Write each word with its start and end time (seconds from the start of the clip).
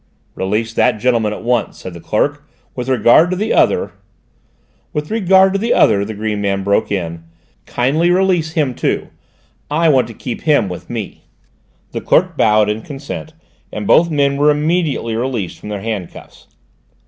"Release 0.33 0.73
that 0.73 0.97
gentleman 0.97 1.31
at 1.31 1.43
once," 1.43 1.77
said 1.77 1.93
the 1.93 1.99
clerk. 1.99 2.43
"With 2.75 2.89
regard 2.89 3.29
to 3.29 3.35
the 3.35 3.53
other" 3.53 3.91
"With 4.93 5.11
regard 5.11 5.53
to 5.53 5.59
the 5.59 5.75
other," 5.75 6.03
the 6.03 6.15
green 6.15 6.41
man 6.41 6.63
broke 6.63 6.91
in, 6.91 7.23
"kindly 7.67 8.09
release 8.09 8.53
him 8.53 8.73
too. 8.73 9.09
I 9.69 9.89
want 9.89 10.07
to 10.07 10.15
keep 10.15 10.41
him 10.41 10.69
with 10.69 10.89
me." 10.89 11.25
The 11.91 12.01
clerk 12.01 12.35
bowed 12.35 12.67
in 12.67 12.81
consent, 12.81 13.35
and 13.71 13.85
both 13.85 14.09
men 14.09 14.37
were 14.37 14.49
immediately 14.49 15.15
released 15.15 15.59
from 15.59 15.69
their 15.69 15.81
handcuffs. 15.81 16.47